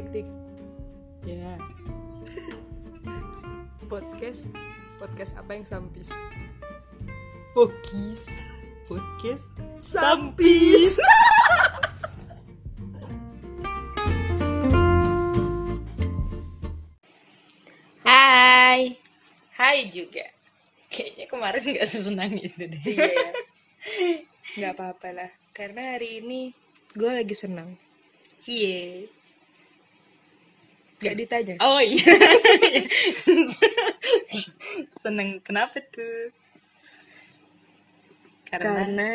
[0.00, 0.28] tik tik
[1.28, 1.60] ya.
[3.84, 4.48] Podcast
[4.96, 6.08] podcast apa yang sampis?
[7.52, 8.24] Pokis.
[8.88, 9.44] Podcast
[9.76, 10.96] sampis.
[18.08, 18.96] Hai.
[19.52, 20.24] Hai juga.
[20.88, 22.82] Kayaknya kemarin gak sesenang itu deh.
[22.88, 23.36] Iya.
[24.56, 25.28] Nggak apa-apa lah.
[25.52, 26.56] Karena hari ini
[26.96, 27.76] gue lagi senang.
[28.48, 29.19] Iya
[31.00, 31.56] nggak ditanya?
[31.64, 32.04] Oh iya.
[35.02, 35.40] Seneng.
[35.40, 36.30] Kenapa tuh?
[38.50, 39.10] Karena, karena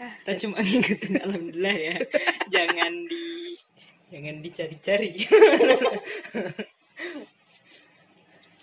[0.00, 1.96] Ah, Kita cuma ngikutin Alhamdulillah ya.
[2.48, 3.52] Jangan di
[4.10, 5.22] Jangan dicari-cari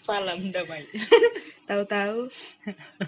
[0.08, 0.88] Salam damai
[1.70, 2.32] tahu-tahu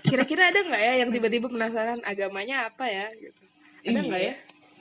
[0.04, 3.44] kira-kira ada nggak ya yang tiba-tiba penasaran agamanya apa ya gitu.
[3.88, 4.34] Ada nggak ya?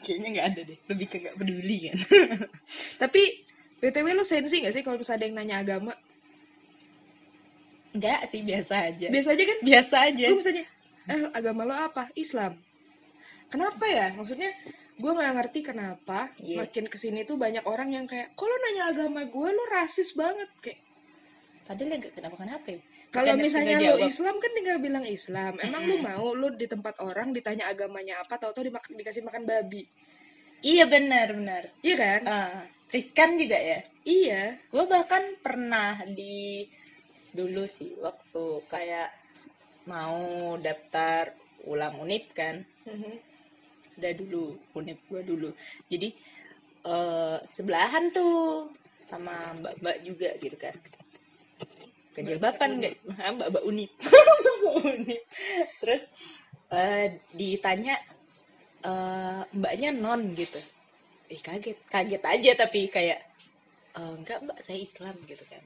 [0.02, 1.98] Kayaknya nggak ada deh Lebih ke nggak peduli kan
[3.06, 3.22] Tapi
[3.78, 5.92] BTW lo sensi gak sih kalau misalnya ada yang nanya agama?
[7.94, 9.58] Enggak sih biasa aja Biasa aja kan?
[9.62, 10.64] Biasa aja Gue misalnya,
[11.06, 12.10] eh agama lo apa?
[12.18, 12.58] Islam.
[13.48, 14.10] Kenapa ya?
[14.12, 14.50] Maksudnya
[14.98, 16.66] gue nggak ngerti kenapa Iya.
[16.66, 20.50] makin ke sini tuh banyak orang yang kayak, kalau nanya agama gue lo rasis banget
[20.58, 20.78] kayak.
[21.68, 24.08] Padahal nggak kenapa-kenapa ya Kalau misalnya jawab.
[24.08, 25.52] Islam kan tinggal bilang Islam.
[25.60, 26.08] Emang lu Mm-mm.
[26.08, 29.84] mau lu di tempat orang ditanya agamanya apa, tahu-tahu dimak- dikasih makan babi.
[30.58, 32.20] Iya benar benar Iya kan?
[32.26, 34.58] Ah, Riskan juga ya Iya.
[34.66, 36.66] Gue bahkan pernah di
[37.30, 39.12] Dulu sih waktu kayak
[39.86, 40.18] Mau
[40.58, 41.30] daftar
[41.62, 43.12] ulang unip kan Mhm.
[43.98, 45.54] Udah dulu unip gue dulu
[45.86, 46.10] Jadi
[46.82, 48.66] eh sebelahan tuh
[49.06, 50.74] sama mbak-mbak juga gitu kan
[52.18, 52.94] kejilbaban nggak?
[53.22, 53.90] Ah, mbak-mbak unip
[54.58, 55.22] Mbak unip
[55.80, 56.02] terus
[56.74, 57.94] eh, ditanya
[58.82, 60.58] eh, mbaknya non gitu.
[61.30, 61.78] Eh kaget.
[61.88, 63.20] Kaget aja tapi kayak
[63.96, 65.62] "Eh, enggak mbak saya Islam gitu kan.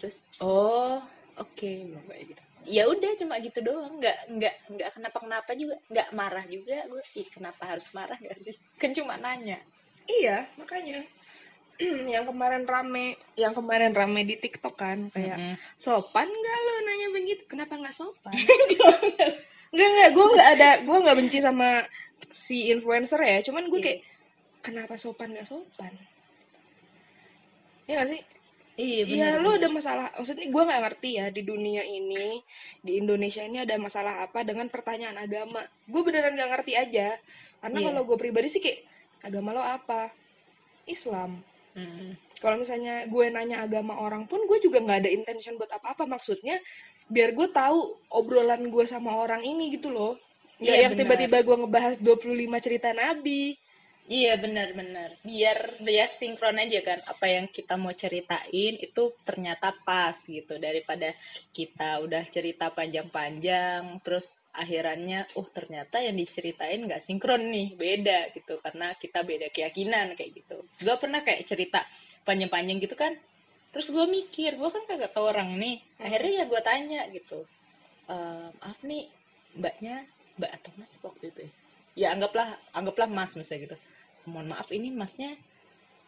[0.00, 1.00] Terus oh
[1.36, 2.42] oke mbak gitu.
[2.66, 4.02] Ya udah cuma gitu doang.
[4.02, 5.76] Nggak nggak nggak kenapa kenapa juga.
[5.86, 6.76] Nggak marah juga.
[6.90, 8.56] Gue ih kenapa harus marah gak sih?
[8.82, 9.62] Kan cuma nanya.
[10.06, 11.02] Iya, makanya.
[12.14, 15.54] yang kemarin rame, yang kemarin rame di TikTok kan kayak Mm-mm.
[15.76, 17.42] sopan nggak lo nanya begitu?
[17.44, 18.32] Kenapa nggak sopan?
[19.66, 21.84] Enggak enggak, gue nggak ada, gue nggak benci sama
[22.32, 23.38] si influencer ya.
[23.42, 23.86] Cuman gue Iya.
[23.86, 24.00] kayak
[24.62, 25.92] kenapa sopan nggak sopan?
[27.86, 28.22] Iya gak sih?
[28.76, 30.12] iya benar lo ada masalah.
[30.12, 32.44] Maksudnya gue nggak ngerti ya di dunia ini,
[32.84, 35.64] di Indonesia ini ada masalah apa dengan pertanyaan agama.
[35.88, 37.16] Gue beneran nggak ngerti aja.
[37.64, 37.86] Karena Iya.
[37.88, 38.84] kalau gue pribadi sih kayak
[39.24, 40.12] agama lo apa?
[40.84, 41.40] Islam.
[41.76, 42.16] Mm.
[42.40, 46.08] Kalau misalnya gue nanya agama orang pun, gue juga nggak ada intention buat apa-apa.
[46.08, 46.56] Maksudnya
[47.06, 50.16] biar gue tahu obrolan gue sama orang ini gitu loh.
[50.56, 53.60] Nggak Iya, yang tiba-tiba gue ngebahas 25 cerita Nabi.
[54.06, 60.14] Iya benar-benar biar biar sinkron aja kan apa yang kita mau ceritain itu ternyata pas
[60.22, 61.10] gitu daripada
[61.50, 68.58] kita udah cerita panjang-panjang terus akhirannya oh ternyata yang diceritain nggak sinkron nih beda gitu.
[68.60, 70.58] Karena kita beda keyakinan kayak gitu.
[70.80, 71.84] Gue pernah kayak cerita
[72.24, 73.14] panjang-panjang gitu kan.
[73.70, 75.80] Terus gue mikir gue kan kagak tau orang nih.
[76.00, 77.44] Akhirnya ya gue tanya gitu
[78.06, 79.10] "Eh, maaf nih
[79.58, 80.06] mbaknya
[80.38, 81.52] mbak atau mas waktu itu ya?
[81.96, 83.76] Ya anggaplah anggaplah mas misalnya gitu.
[84.30, 85.36] Mohon maaf ini masnya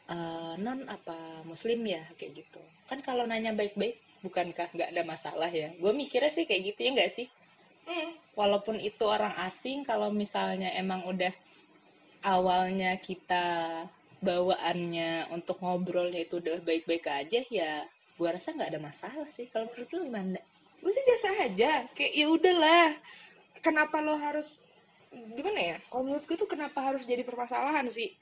[0.09, 2.03] eh, non apa muslim ya?
[2.16, 2.60] Kayak gitu.
[2.88, 5.75] Kan kalau nanya baik-baik bukankah nggak ada masalah ya?
[5.76, 7.28] Gue mikirnya sih kayak gitu ya nggak sih
[8.37, 11.32] walaupun itu orang asing kalau misalnya emang udah
[12.22, 13.84] awalnya kita
[14.19, 17.87] bawaannya untuk ngobrolnya itu udah baik-baik aja ya
[18.19, 20.41] gue rasa nggak ada masalah sih kalau menurut lu gimana
[20.78, 21.72] Gue sih biasa aja.
[21.94, 22.88] Kayak ya udahlah.
[23.59, 24.47] Kenapa lo harus
[25.10, 25.77] gimana ya?
[25.91, 28.15] Kalau menurut gue tuh kenapa harus jadi permasalahan sih?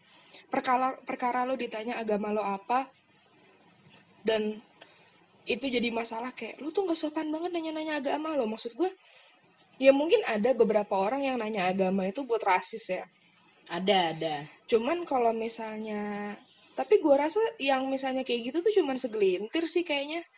[0.49, 2.89] Perkara perkara lo ditanya agama lo apa
[4.23, 4.63] dan
[5.47, 8.49] itu jadi masalah kayak lu tuh nggak sopan banget nanya-nanya agama lo.
[8.49, 8.91] Maksud gue
[9.77, 13.05] ya mungkin ada beberapa orang yang nanya agama itu buat rasis ya.
[13.67, 14.35] ada ada
[14.67, 16.35] Cuman kalau misalnya
[16.77, 20.29] tapi gue rasa yang misalnya kayak gitu tuh cuman segelintir sih kayaknya.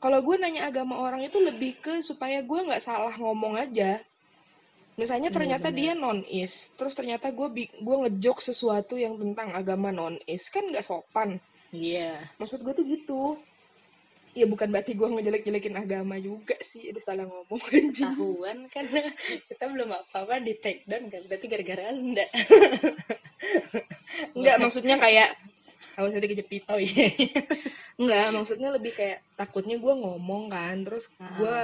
[0.00, 4.00] Kalau gue nanya agama orang itu lebih ke supaya gue nggak salah ngomong aja.
[4.96, 10.46] Misalnya Iya, ternyata dia non-is, terus ternyata gue gue ngejok sesuatu yang tentang agama non-is
[10.48, 11.42] kan nggak sopan.
[11.74, 13.22] iya Maksud gue tuh gitu.
[14.30, 18.14] Ya bukan berarti gue ngejelek-jelekin agama juga sih, udah salah ngomong aja.
[18.14, 18.86] tahuan kan
[19.50, 22.30] kita belum apa-apa di take down kan berarti gara-gara lu enggak
[24.36, 25.34] Enggak maksudnya kayak
[25.98, 27.10] awas ada kejepit oh iya
[28.00, 31.34] enggak maksudnya lebih kayak takutnya gue ngomong kan terus Ah.
[31.36, 31.56] gue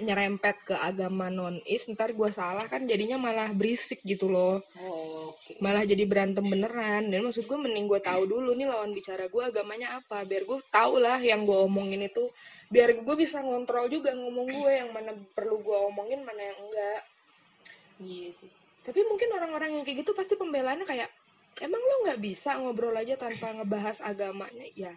[0.00, 4.62] nyerempet ke agama non is ntar gue salah kan jadinya malah berisik gitu loh.
[4.78, 5.58] Oh, oke.
[5.58, 7.10] Malah jadi berantem beneran.
[7.10, 10.58] Dan maksud gue mending gue tahu dulu nih lawan bicara gue agamanya apa biar gue
[10.70, 12.30] tahu lah yang gue omongin itu.
[12.68, 17.00] Biar gue bisa ngontrol juga ngomong gue yang mana perlu gue omongin mana yang enggak.
[17.98, 18.50] Iya sih.
[18.86, 21.10] Tapi mungkin orang-orang yang kayak gitu pasti pembelaannya kayak
[21.58, 24.64] emang lo nggak bisa ngobrol aja tanpa ngebahas agamanya?
[24.78, 24.94] Ya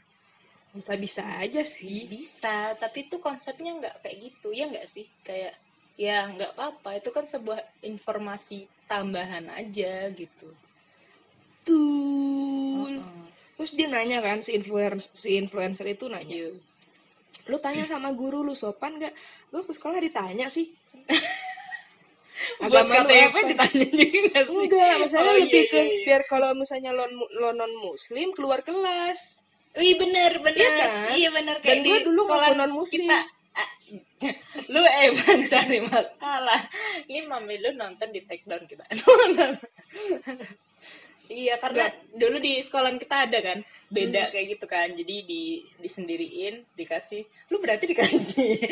[0.72, 2.08] bisa-bisa aja sih.
[2.08, 5.06] Bisa tapi itu konsepnya nggak kayak gitu ya nggak sih?
[5.24, 5.56] Kayak
[6.00, 10.50] ya nggak apa-apa itu kan sebuah informasi tambahan aja gitu.
[11.68, 12.98] Tuh
[13.56, 16.52] terus dia nanya kan si influencer si influencer itu nanya Iya.
[17.46, 19.14] lu tanya sama guru lu sopan gak
[19.54, 20.66] gue ke sekolah ditanya sih.
[22.58, 23.40] Buat agama lu KTP apa?
[23.54, 24.58] ditanya juga nggak sih?
[24.66, 26.04] Enggak maksudnya Oh, iya, lebih ke iya, iya.
[26.10, 27.06] biar kalau misalnya lo,
[27.38, 29.20] lo non muslim keluar kelas
[29.72, 30.60] Wih bener bener.
[30.60, 30.92] Iya kan?
[31.16, 33.20] iya bener dan kayak gue di dulu sekolah non muslim kita
[33.52, 33.68] Ah,
[34.72, 36.62] lu emang cari masalah.
[37.04, 38.88] Ini mami lu nonton di take down kita.
[41.32, 44.88] Iya karena dulu di sekolah kita ada kan beda kayak gitu kan.
[44.90, 45.44] Jadi di
[45.78, 47.22] disendiriin dikasih
[47.52, 48.24] lu berarti dikasih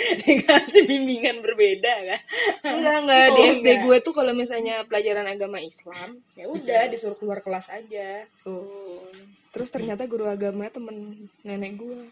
[0.26, 2.22] dikasih bimbingan berbeda kan?
[2.64, 3.26] Enggak enggak.
[3.30, 3.84] Di Oh, SD enggak.
[3.84, 8.26] gue tuh kalau misalnya pelajaran agama Islam ya udah disuruh keluar kelas aja.
[8.48, 9.04] Oh.
[9.50, 12.06] terus ternyata guru agama temen nenek gue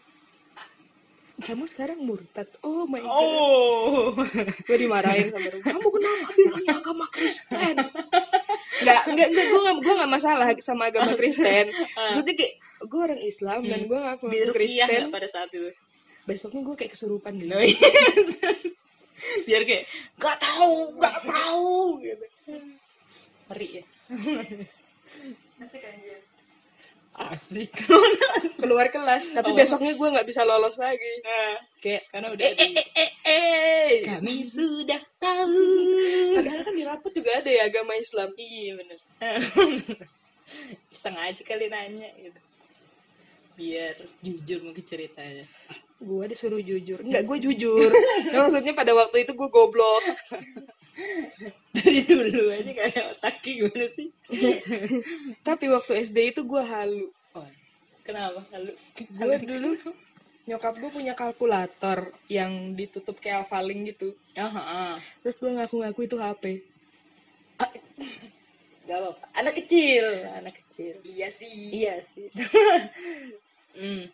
[1.38, 2.50] kamu sekarang murtad?
[2.66, 3.14] Oh my god.
[3.14, 4.10] Oh.
[4.66, 7.74] Gue dimarahin sama guru kamu kenapa dia punya agama Kristen?
[8.82, 11.70] Nggak nggak nggak gue nggak gue nggak masalah sama agama Kristen.
[11.94, 13.88] Maksudnya kayak gue orang Islam dan Hmm.
[13.88, 15.70] gue ngaku di ngaku Kristen nggak pada saat itu?
[16.24, 17.48] Besoknya gue kayak kesurupan gitu.
[17.48, 17.78] No, iya.
[19.46, 19.84] biar kayak
[20.14, 22.24] nggak tahu nggak tahu gitu.
[23.48, 23.84] Ngeri ya.
[25.58, 26.14] Asik aja
[27.18, 27.74] asik.
[28.62, 29.26] Keluar kelas.
[29.28, 29.56] Tapi Oh.
[29.58, 31.18] besoknya gue nggak bisa lolos lagi.
[31.26, 33.90] Nah, kayak karena udah eh eh di eh eh eh.
[34.06, 35.66] Kami sudah tahu.
[36.38, 38.30] Padahal kan di rapot juga ada ya agama Islam.
[38.38, 38.98] Iya bener.
[40.94, 42.38] Sengaja kali nanya gitu
[43.58, 45.44] biar jujur mungkin ceritanya.
[45.98, 47.02] Gue disuruh jujur.
[47.02, 47.90] Nggak gue jujur.
[48.30, 50.04] Ya, maksudnya pada waktu itu gue goblok.
[51.74, 54.08] Dari dulu aja kayak otaknya gimana sih?
[55.48, 57.10] Tapi waktu SD itu gue halu.
[57.34, 57.48] Oh,
[58.06, 59.70] kenapa lalu gue dulu
[60.48, 64.14] nyokap gue punya kalkulator yang ditutup kayak alfaling gitu.
[64.38, 64.94] Ah ah.
[65.20, 66.44] terus gue ngaku-ngaku itu HP
[68.88, 69.24] Gak apa-apa.
[69.36, 70.96] Anak kecil, anak kecil.
[71.04, 71.52] iya sih.
[71.76, 72.32] Iya sih.
[73.76, 74.04] hmm.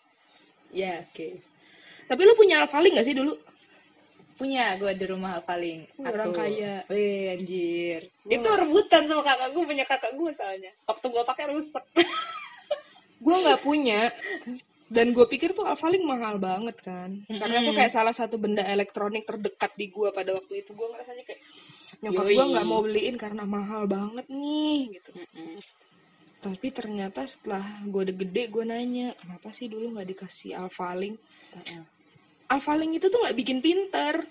[0.75, 1.39] Ya, oke.
[2.11, 3.39] tapi lu punya alfaling gak sih dulu
[4.35, 5.39] Punya gue di rumah.
[5.47, 6.83] Wih, orang kaya.
[6.91, 8.11] Wih, anjir.
[8.27, 10.75] Gua Itu rebutan sama kakak gue, punya kakak gue soalnya.
[10.91, 11.85] Waktu gue pakai rusak.
[13.25, 14.13] gue nggak punya
[14.93, 17.79] dan gue pikir tuh alfaling mahal banget kan karena tuh Mm-mm.
[17.81, 21.41] kayak salah satu benda elektronik terdekat di gue pada waktu itu gue ngerasanya kayak
[22.05, 25.11] nyokap gue nggak mau beliin karena mahal banget nih gitu.
[26.45, 31.17] Tapi ternyata setelah gue udah gede gue nanya kenapa sih dulu nggak dikasih alfaling
[31.57, 31.83] Mm-mm.
[32.53, 34.29] alfaling itu tuh nggak bikin pinter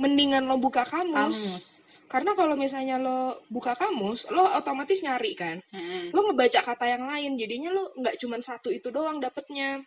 [0.00, 1.64] mendingan lo buka kamus, Kamus.
[2.08, 6.10] karena kalau misalnya lo buka kamus lo otomatis nyari kan Mm-mm.
[6.16, 9.84] lo ngebaca kata yang lain jadinya lo nggak cuman satu itu doang dapetnya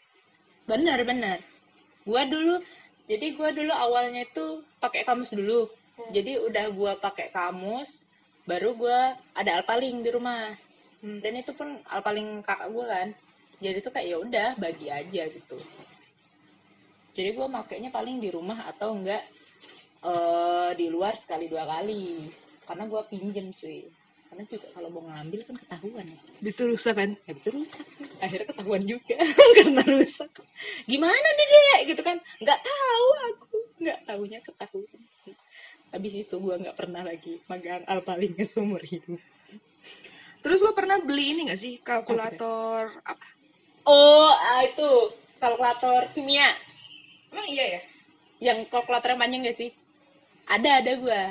[0.68, 1.40] Bener, bener.
[2.04, 2.60] Gue dulu,
[3.08, 5.72] jadi gue dulu awalnya itu pakai kamus dulu.
[5.96, 6.12] Hmm.
[6.12, 7.88] Jadi udah gue pakai kamus,
[8.44, 9.00] baru gue
[9.32, 10.60] ada alpaling di rumah.
[10.98, 11.22] Hmm.
[11.22, 13.10] dan itu pun alpaling kakak gue kan.
[13.58, 15.58] Jadi tuh kayak ya udah bagi aja gitu.
[17.18, 19.26] Jadi gue makainya paling di rumah atau enggak
[20.06, 22.30] eh di luar sekali dua kali.
[22.66, 23.86] Karena gue pinjem cuy.
[24.28, 26.20] Karena juga kalau mau ngambil kan ketahuan ya.
[26.44, 27.16] Bisa rusak kan?
[27.26, 27.86] habis itu rusak.
[28.22, 29.18] Akhirnya ketahuan juga.
[29.58, 30.32] Karena rusak.
[30.86, 31.82] Gimana nih dek?
[31.94, 32.18] Gitu kan.
[32.44, 33.58] Nggak tahu aku.
[33.82, 35.02] Nggak tahunya ketahuan.
[35.88, 39.18] Habis itu gue nggak pernah lagi magang alpaling seumur hidup
[40.42, 43.26] Terus lo pernah beli ini gak sih kalkulator apa?
[43.88, 46.52] Oh, ah, itu kalkulator kimia.
[47.32, 47.82] Emang iya ya?
[48.52, 49.72] Yang kalkulator yang panjang gak sih?
[50.48, 51.24] Ada, ada gua.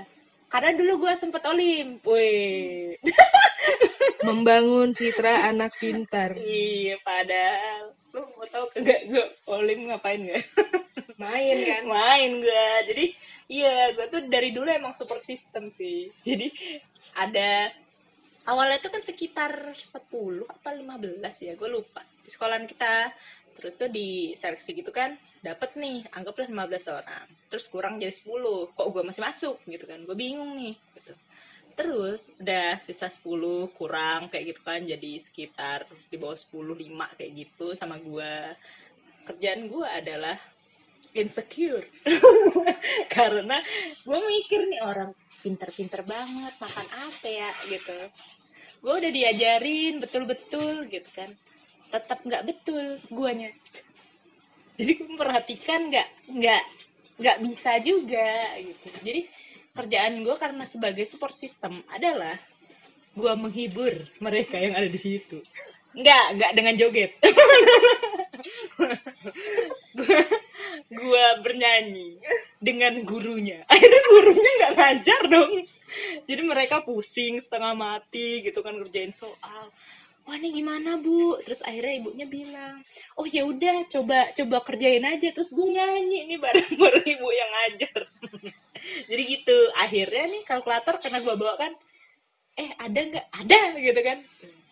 [0.48, 2.00] Karena dulu gua sempet olim.
[2.00, 2.96] Wih.
[4.26, 6.32] Membangun citra anak pintar.
[6.36, 7.92] Iya, padahal.
[8.16, 9.24] Lu mau tau kagak gua
[9.60, 10.44] olim ngapain gak?
[11.20, 11.82] Main kan?
[11.84, 12.68] Main gua.
[12.88, 13.12] Jadi,
[13.52, 16.08] iya, gua tuh dari dulu emang support system sih.
[16.24, 16.48] Jadi,
[17.16, 17.68] ada
[18.46, 22.02] awalnya tuh kan sekitar 10 apa 15 ya, gue lupa.
[22.22, 23.12] Di sekolahan kita.
[23.56, 27.24] Terus tuh di seleksi gitu kan, dapet nih, anggaplah 15 orang.
[27.48, 28.72] Terus kurang jadi 10.
[28.76, 30.04] Kok gue masih masuk gitu kan?
[30.04, 31.12] Gue bingung nih gitu.
[31.76, 37.32] terus udah sisa 10 kurang kayak gitu kan jadi sekitar di bawah 10 5 kayak
[37.36, 38.56] gitu sama gua
[39.28, 40.40] kerjaan gua adalah
[41.12, 41.84] insecure
[43.14, 43.60] karena
[44.08, 45.12] gua mikir nih orang
[45.44, 47.98] pinter-pinter banget makan apa ya gitu
[48.86, 51.34] gue udah diajarin betul-betul gitu kan.
[51.90, 53.50] Tetap nggak betul guanya.
[54.78, 56.62] Jadi gue memperhatikan nggak nggak
[57.18, 58.86] nggak bisa juga gitu.
[59.02, 59.26] Jadi
[59.74, 62.38] kerjaan gue karena sebagai support system adalah
[63.18, 65.42] gue menghibur mereka yang ada di situ.
[65.90, 67.10] Nggak nggak dengan joget.
[70.86, 72.20] Gue bernyanyi
[72.62, 73.64] dengan gurunya.
[73.66, 75.66] Akhirnya gurunya nggak ngajar dong
[76.28, 79.70] jadi mereka pusing setengah mati gitu kan ngerjain soal
[80.26, 81.38] wah ini gimana bu?
[81.46, 82.82] Terus akhirnya ibunya bilang
[83.14, 85.30] oh ya udah coba coba kerjain aja.
[85.30, 88.00] Terus gue nyanyi nih bareng bareng ibu yang ngajar.
[89.06, 91.72] Jadi gitu akhirnya nih kalkulator karena gue bawa kan
[92.58, 93.26] eh ada nggak?
[93.30, 94.18] Ada gitu kan.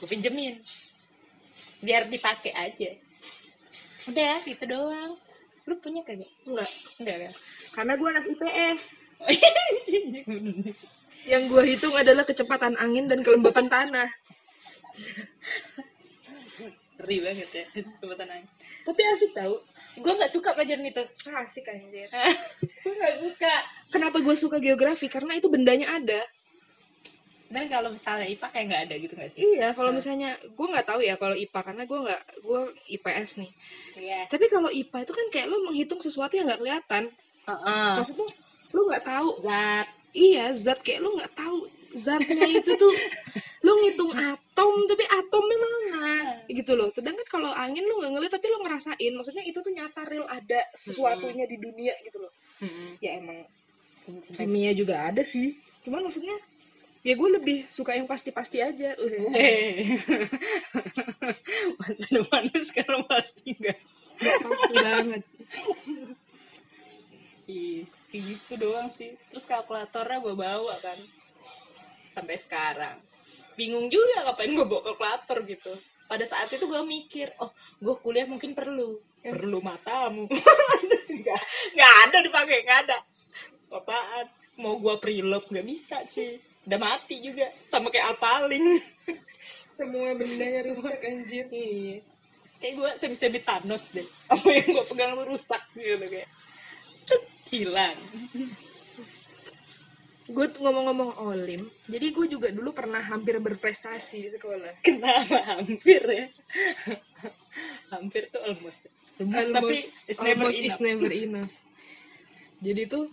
[0.02, 0.58] Gue pinjemin.
[1.80, 2.90] Biar dipakai aja.
[4.10, 5.16] Udah gitu doang.
[5.64, 6.28] Lu punya kagak?
[6.44, 6.70] Enggak.
[7.00, 7.32] Enggak kan?
[7.72, 8.82] Karena gue anak IPS
[11.24, 14.08] yang gue hitung adalah kecepatan angin dan kelembapan tanah.
[16.94, 18.48] Ngeri banget ya kecepatan angin.
[18.84, 19.60] Tapi asik tau
[19.94, 21.02] gue nggak suka pelajaran itu.
[21.30, 22.10] Asik anjir.
[22.84, 23.54] Gue nggak suka.
[23.88, 25.06] Kenapa gue suka geografi?
[25.06, 26.20] Karena itu bendanya ada.
[27.46, 29.40] Dan kalau misalnya IPA kayak nggak ada gitu nggak sih?
[29.40, 30.02] Iya kalau Hmm.
[30.02, 33.50] misalnya gue nggak tahu ya kalau IPA karena gue nggak gue IPS nih.
[33.94, 34.20] Iya.
[34.26, 37.02] Tapi kalau IPA itu kan kayak lo menghitung sesuatu yang nggak kelihatan.
[37.44, 37.92] Heeh.
[38.02, 38.28] maksudnya
[38.68, 39.28] lo nggak tahu.
[39.40, 42.90] Zat iya zat kayak lo nggak tahu zatnya itu tuh
[43.64, 46.04] lo ngitung atom tapi atomnya mana?
[46.50, 46.90] Gitu loh.
[46.92, 49.12] Sedangkan kalau angin lo nggak ngeliat tapi lo ngerasain.
[49.14, 52.32] Maksudnya itu tuh nyata real ada sesuatunya di dunia gitu loh.
[53.00, 53.48] Ya emang
[54.36, 55.56] kimia juga ada sih.
[55.86, 56.36] Cuman maksudnya
[57.04, 58.92] ya gue lebih suka yang pasti-pasti aja.
[61.80, 63.78] Masa depannya sekarang pasti nggak?
[64.20, 65.22] Nggak pasti banget.
[67.44, 67.84] Iya,
[68.18, 69.14] gitu doang sih.
[69.30, 70.98] Terus kalkulatornya gue bawa kan.
[72.14, 73.02] Sampai sekarang.
[73.58, 75.72] Bingung juga ngapain gue bawa kalkulator gitu.
[76.04, 79.00] Pada saat itu gue mikir, oh gue kuliah mungkin perlu.
[79.24, 79.32] Ya.
[79.32, 80.28] Perlu matamu.
[81.14, 81.42] Nggak,
[81.72, 82.98] nggak ada dipakai, nggak ada.
[83.72, 84.26] Apaan?
[84.60, 86.36] Mau gue preload nggak bisa cuy.
[86.68, 87.48] Udah mati juga.
[87.70, 88.82] Sama kayak alpaling.
[89.78, 91.98] semua bendanya rusak anjir Iya.
[92.62, 94.06] Kayak gue semi-semi Thanos deh.
[94.30, 96.28] Apa yang gue pegang rusak gitu kayak.
[97.50, 97.96] Hilang.
[100.24, 106.00] gue tuh ngomong-ngomong olim jadi gue juga dulu pernah hampir berprestasi di sekolah Kenapa hampir
[106.00, 106.26] ya?
[107.92, 108.88] hampir tuh almost.
[109.20, 109.76] Almost, tapi
[110.08, 110.80] it's never almost is enough.
[110.80, 111.52] never enough
[112.64, 113.12] jadi tuh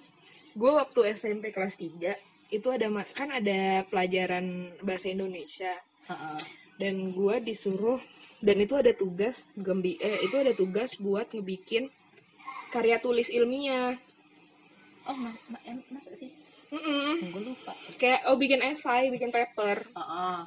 [0.55, 2.15] gue waktu SMP kelas 3
[2.51, 5.71] itu ada kan ada pelajaran bahasa Indonesia
[6.07, 6.39] Heeh.
[6.79, 7.99] dan gue disuruh
[8.39, 11.91] dan itu ada tugas gembi eh itu ada tugas buat ngebikin
[12.71, 13.99] karya tulis ilmiah
[15.09, 15.57] Oh, ma ma
[15.89, 16.29] masa sih?
[16.71, 17.19] Mm-mm.
[17.31, 17.73] Gue lupa.
[17.99, 20.39] kayak oh bikin esai bikin paper Heeh.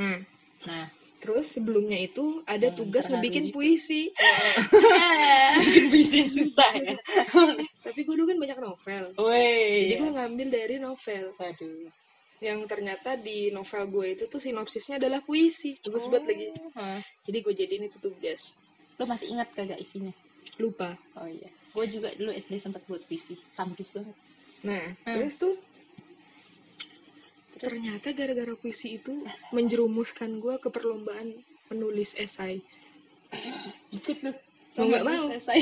[0.00, 0.18] nah
[0.66, 0.86] Nah,
[1.20, 3.60] terus sebelumnya itu ada Hmm, tugas ngebikin gitu.
[3.60, 4.02] puisi
[5.62, 6.96] bikin puisi susah ya.
[7.84, 9.86] tapi gue dulu kan banyak novel Woi.
[9.86, 11.86] jadi gue ngambil dari novel Waduh.
[12.40, 17.00] yang ternyata di novel gue itu tuh sinopsisnya adalah puisi bagus banget lagi Hah.
[17.22, 18.42] jadi gue jadiin itu tugas
[18.96, 20.10] Lo masih ingat kagak isinya?
[20.58, 21.50] lupa Oh iya.
[21.70, 23.36] Gue juga dulu SD sempat buat puisi.
[23.50, 24.16] Samdus banget.
[24.58, 25.14] nah Hmm.
[25.16, 25.54] terus tuh
[27.54, 31.34] Terus ternyata gara-gara puisi itu menjerumuskan gue ke perlombaan
[31.66, 32.62] penulis esai
[33.90, 34.32] ikut lu.
[34.74, 35.26] Mau nggak mau.
[35.28, 35.60] Selesai.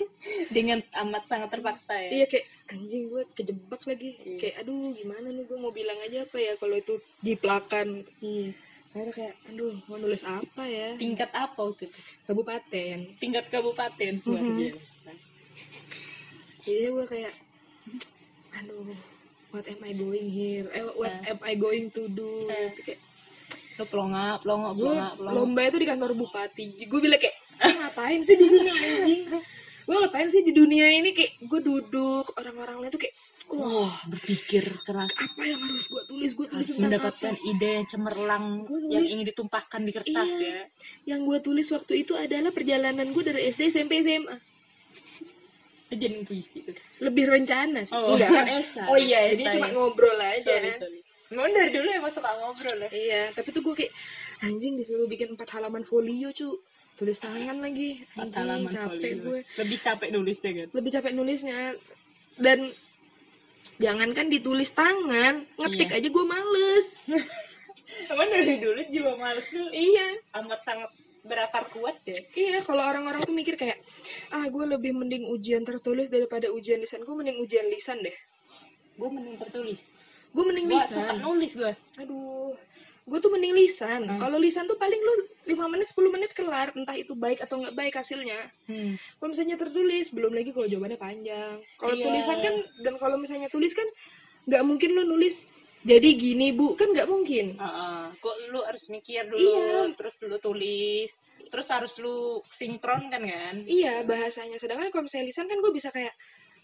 [0.54, 2.10] Dengan amat sangat terpaksa ya.
[2.12, 4.38] iya kayak anjing gue kejebak lagi Iya.
[4.38, 8.54] kayak aduh gimana nih gue mau bilang aja apa ya kalau itu jiplakan Iya.
[8.92, 11.98] akhirnya kayak aduh mau nulis apa ya Tingkat apa waktu itu?
[12.24, 14.12] kabupaten Tingkat kabupaten.
[14.22, 14.56] Luar Mhm.
[14.56, 15.01] biasa.
[16.62, 17.32] Jadi gue kayak
[18.52, 18.86] aduh
[19.50, 21.30] what am I going here eh what Nah.
[21.30, 22.46] am I going to do.
[22.46, 23.00] Gitu, kayak
[23.74, 25.32] Lo pelonga, pelonga, gue pelonga, pelonga.
[25.34, 29.22] lomba itu di kantor bupati gue bilang kayak "Ah, ngapain sih di sini anjing
[29.82, 33.16] gue ngapain sih di dunia ini kayak gue duduk orang-orang lain tuh kayak
[33.48, 35.08] wah Wah, berpikir keras.
[35.10, 38.92] apa yang harus gue tulis gue tulis Harus mendapatkan apa ide yang cemerlang Gua nulis-
[38.92, 40.46] yang ingin ditumpahkan di kertas Iya.
[40.46, 40.64] ya.
[41.08, 44.36] yang gue tulis waktu itu adalah perjalanan gue dari SD SMP SMA
[45.94, 46.58] Jadi puisi
[46.98, 48.14] lebih rencana sih Oh.
[48.14, 49.54] enggak kan esai Oh iya, jadi esai.
[49.54, 51.00] cuma ngobrol aja Sorry, sorry.
[51.28, 52.88] Memang dari dulu emang suka ngobrol ya.
[52.90, 53.92] iya tapi tuh gue kayak
[54.40, 56.60] anjing disuruh bikin empat halaman folio cu
[56.94, 59.22] tulis tangan lagi Empat halaman capek folio.
[59.22, 60.68] gue Lebih capek nulisnya kan.
[60.72, 61.58] lebih capek nulisnya
[62.34, 62.58] dan
[63.78, 65.98] jangankan ditulis tangan ngetik Iya.
[65.98, 66.88] aja gue males
[68.08, 70.88] Emang dari dulu jiwa males tuh iya amat sangat
[71.22, 72.18] berakar kuat ya.
[72.32, 73.78] iya kalau orang-orang tuh mikir kayak
[74.28, 78.14] ah gue lebih mending ujian tertulis daripada ujian lisan gue mending ujian lisan deh
[78.92, 79.80] Gue mending tertulis.
[80.28, 81.72] gue mending Gue lisan suka nulis gue.
[81.96, 82.52] aduh
[83.02, 84.18] gue tuh mending lisan Hmm.
[84.18, 85.12] kalau lisan tuh paling lu
[85.48, 88.94] 5 menit 10 menit kelar entah itu baik atau nggak baik hasilnya Hmm.
[89.16, 92.04] kalau misalnya tertulis belum lagi kalau jawabannya panjang kalau Iya.
[92.04, 93.86] tulisan kan dan kalau misalnya tulis kan
[94.44, 95.42] nggak mungkin lu nulis
[95.82, 98.02] jadi gini bu kan nggak mungkin Heeh.
[98.16, 99.98] Kok lu harus mikir dulu, Iya.
[99.98, 101.10] terus lu tulis,
[101.50, 103.56] terus harus lu sinkron kan kan?
[103.66, 106.14] iya bahasanya sedangkan kalau misalnya lisan kan gue bisa kayak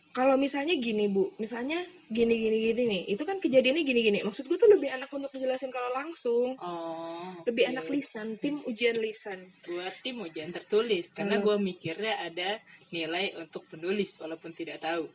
[0.09, 4.47] kalau misalnya gini bu misalnya gini gini gini nih itu kan kejadiannya gini gini maksud
[4.47, 7.35] gue tuh lebih enak untuk menjelasin kalau langsung Oh.
[7.45, 11.45] lebih enak lisan tim ujian lisan Gua tim ujian tertulis karena Hmm.
[11.45, 12.59] gua mikirnya ada
[12.89, 15.07] nilai untuk penulis walaupun tidak tahu.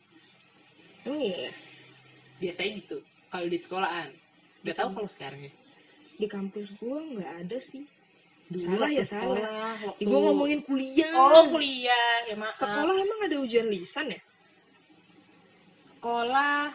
[1.04, 1.50] oh iya
[2.34, 2.98] Biasanya gitu.
[3.34, 4.08] Kalau di sekolahan.
[4.62, 5.52] Gak tahu kalau sekarang ya.
[6.14, 7.82] di kampus gue nggak ada sih
[8.46, 9.34] Dulu Salah ya, salah.
[9.34, 10.02] sekolah, waktu...
[10.06, 12.54] gue ngomongin kuliah Oh kuliah, ya maaf.
[12.54, 14.20] sekolah emang ada ujian lisan ya
[15.90, 16.70] Sekolah.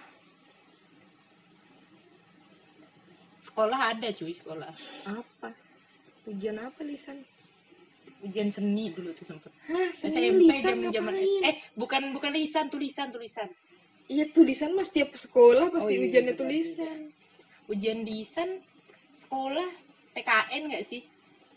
[3.48, 4.74] Sekolah ada cuy sekolah.
[5.08, 5.50] apa
[6.28, 7.24] ujian apa lisan
[8.20, 9.48] Ujian seni dulu tuh sempet.
[9.72, 13.48] Hah, seni SMP zaman zaman eh bukan bukan lisan tulisan tulisan.
[14.10, 16.98] Iya tulisan mas tiap sekolah pasti Oh, iya, ujiannya benar, tulisan.
[17.70, 18.50] Ujian lisan
[19.22, 19.70] sekolah
[20.18, 21.02] PKN nggak sih?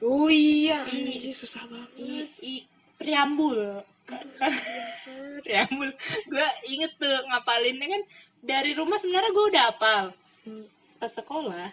[0.05, 1.17] Oh iya, Ih.
[1.17, 2.29] anjir susah I, banget.
[2.45, 2.55] i,
[3.01, 3.81] preambul.
[4.05, 4.37] Banget.
[5.47, 5.89] Preambul.
[6.29, 8.03] Gue inget tuh ngapalinnya kan
[8.43, 10.05] dari rumah sebenarnya gue udah hafal.
[10.45, 10.67] Hmm.
[11.01, 11.71] Ke sekolah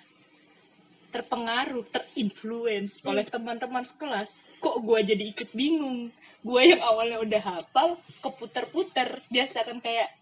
[1.09, 4.29] terpengaruh, terinfluence oleh teman-teman sekelas.
[4.61, 6.13] Kok gue jadi ikut bingung?
[6.45, 9.25] Gue yang awalnya udah hafal, keputer-puter.
[9.27, 10.13] Biasa kan kayak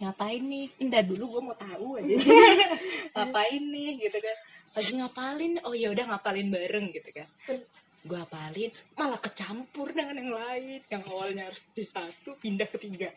[0.00, 0.66] ngapain nih?
[0.80, 2.16] Enggak dulu gue mau tahu aja.
[3.14, 4.36] ngapain nih gitu kan.
[4.70, 7.28] Lagi ngapalin, oh ya udah ngapalin bareng gitu kan.
[8.00, 10.80] Gue hafalin, malah kecampur dengan yang lain.
[10.88, 13.12] Yang awalnya harus di satu, pindah ke tiga.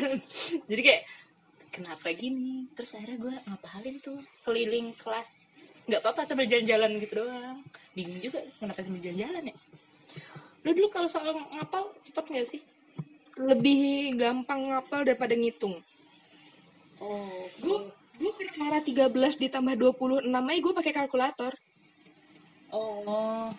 [0.68, 1.02] Jadi kayak,
[1.70, 2.66] kenapa gini?
[2.74, 5.30] Terus akhirnya gue ngapalin tuh, keliling kelas.
[5.86, 7.62] Nggak apa-apa sambil jalan-jalan gitu doang.
[7.94, 9.56] Bingung juga, kenapa sambil jalan-jalan ya?
[10.66, 12.62] Lu dulu kalau soal ngapal, cepet nggak sih?
[13.38, 15.78] Lebih gampang ngapal daripada ngitung.
[16.98, 17.78] Oh, Gue
[18.16, 21.52] gue perkara 13 ditambah 26 aja gue pakai kalkulator.
[22.68, 23.52] Oh,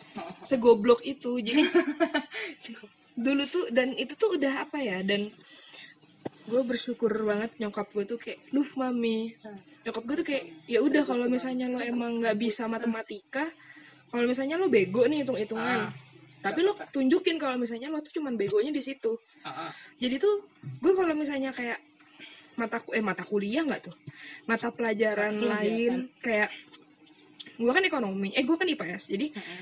[0.43, 1.37] Segoblok itu.
[1.37, 1.63] Jadi
[3.17, 5.33] dulu tuh dan itu tuh udah apa ya dan
[6.45, 9.57] gue bersyukur banget nyokap gue tuh kayak duh mami Hmm.
[9.83, 13.49] nyokap gue tuh kayak ya udah kalau misalnya lo emang nggak bisa matematika
[14.07, 15.91] kalau misalnya lo bego nih hitung hitungan Ah.
[16.39, 19.71] tapi lo tunjukin kalau misalnya lo tuh cuman begonya di situ Ah, ah.
[19.97, 21.81] jadi tuh gue kalau misalnya kayak
[22.57, 23.95] mata eh mata kuliah nggak tuh
[24.43, 26.49] mata pelajaran lain kayak
[27.55, 29.59] gue kan ekonomi eh gue kan IPS jadi Mm-mm.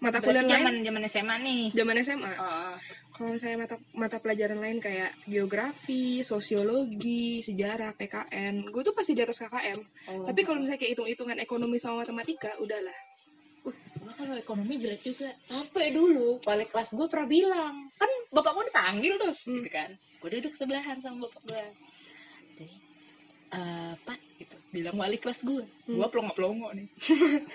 [0.00, 1.62] mata Berarti kuliah lain zaman zaman SMA nih.
[1.74, 2.74] zaman SMA Oh,
[3.12, 9.20] kalau saya mata mata pelajaran lain kayak geografi, sosiologi, sejarah, PKN, gue tuh pasti di
[9.20, 9.76] atas KKM.
[10.08, 10.24] oh.
[10.24, 12.96] Tapi kalau misalnya kayak hitung-hitungan ekonomi sama matematika, udahlah.
[13.60, 13.76] Gua
[14.16, 15.36] kalau ekonomi jelek juga.
[15.42, 19.52] Sampai dulu wali kelas gue pernah bilang, kan bapak gue dipanggil tuh, Hmm.
[19.58, 19.90] gitu kan.
[20.16, 21.64] Gue duduk sebelahan sama bapak gue.
[23.50, 24.56] Eh Pat, gitu.
[24.70, 25.66] Bilang wali kelas gue.
[25.86, 25.96] Hmm.
[25.98, 26.88] Gue pelongo-pelongo nih.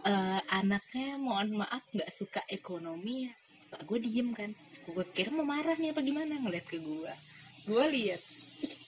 [0.00, 3.32] Eh, anaknya mohon maaf nggak suka ekonomi ya.
[3.68, 4.48] Pak gue diem kan.
[4.88, 7.12] Gue kira mau marah nih apa gimana ngeliat ke gue.
[7.68, 8.24] Gue lihat,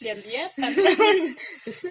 [0.01, 0.72] lihat-lihatan.
[1.62, 1.85] Terus,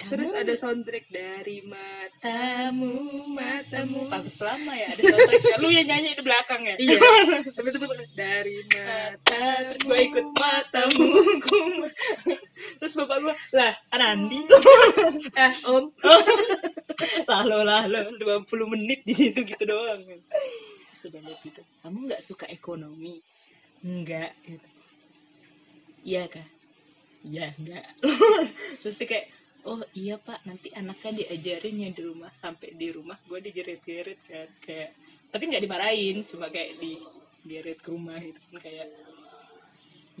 [0.00, 4.08] Terus "Kamu ada soundtrack dari matamu, matamu.
[4.08, 6.98] Bagus lama ya ada soundtrack lu yang nyanyi di belakang ya Iya.
[7.52, 7.78] Tapi itu
[8.16, 9.40] dari mata.
[9.64, 11.08] terus gue ikut matamu
[12.80, 14.40] terus bapak gue lah Anandi
[15.44, 15.84] Eh, Om.
[17.28, 20.00] lalu lalu 20 menit di situ gitu doang.
[20.96, 23.20] Sudah lihat gitu kamu nggak suka ekonomi?
[23.84, 24.68] Enggak gitu.
[26.00, 26.48] Iya kak.
[27.20, 27.84] Iya enggak
[28.80, 29.26] terus dia kayak
[29.68, 30.40] oh iya pak.
[30.48, 34.48] Nanti anaknya diajarin ya di rumah sampai di rumah gue digeret-geret kan.
[34.64, 34.96] Kayak
[35.30, 36.96] tapi nggak dimarahin cuma kayak di
[37.44, 38.88] geret ke rumah gitu kan kayak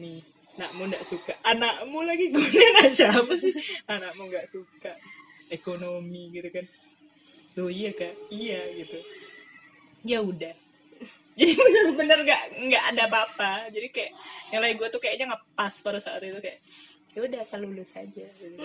[0.00, 0.24] nih
[0.60, 1.32] anakmu nggak suka.
[1.40, 3.56] Anakmu lagi gue anak siapa sih?
[3.88, 4.92] Anakmu nggak suka
[5.48, 6.68] ekonomi gitu kan.
[7.56, 8.12] Oh iya kak?
[8.28, 9.00] Iya gitu.
[10.04, 10.52] Ya udah.
[11.40, 13.72] Jadi bener-bener nggak nggak ada apa-apa.
[13.72, 14.12] Jadi kayak
[14.52, 16.60] nilai gue tuh kayaknya nggak pas pada saat itu kayak
[17.16, 18.28] ya udah asal lulus aja.
[18.36, 18.56] Gitu.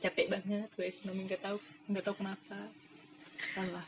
[0.00, 1.58] capek banget gue ekonomi nggak tahu
[1.90, 2.58] nggak tahu kenapa.
[3.52, 3.84] Salah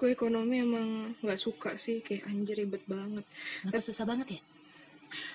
[0.00, 3.26] Gue ekonomi emang nggak suka sih, kayak anjir ribet banget.
[3.68, 3.84] kenapa?
[3.84, 4.40] Susah banget ya